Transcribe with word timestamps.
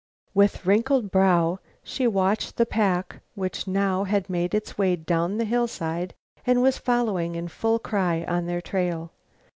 With 0.33 0.65
wrinkled 0.65 1.11
brow 1.11 1.59
she 1.83 2.07
watched 2.07 2.57
the 2.57 2.65
pack 2.65 3.21
which 3.35 3.67
now 3.67 4.03
had 4.03 4.31
made 4.31 4.55
its 4.55 4.75
way 4.75 4.95
down 4.95 5.37
the 5.37 5.45
hillside 5.45 6.15
and 6.43 6.63
was 6.63 6.79
following 6.79 7.35
in 7.35 7.47
full 7.47 7.77
cry 7.77 8.25
on 8.27 8.47
their 8.47 8.61
trail. 8.61 9.11